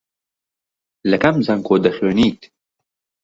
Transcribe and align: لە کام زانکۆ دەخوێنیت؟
لە 1.09 1.17
کام 1.23 1.35
زانکۆ 1.47 1.75
دەخوێنیت؟ 1.85 2.39